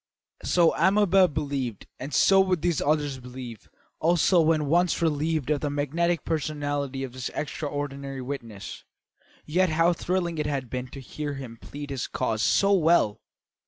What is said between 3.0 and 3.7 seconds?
believe